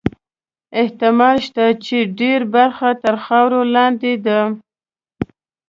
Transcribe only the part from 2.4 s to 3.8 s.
برخه تر خاورو